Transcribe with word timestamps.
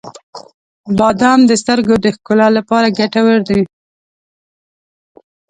•بادام 0.97 1.39
د 1.49 1.51
سترګو 1.61 1.95
د 2.01 2.05
ښکلا 2.15 2.47
لپاره 2.57 2.93
ګټور 2.99 3.39
دي. 3.49 3.61